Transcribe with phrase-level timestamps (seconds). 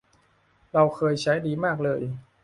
[0.73, 2.01] เราเคยใช้ดีมากเลย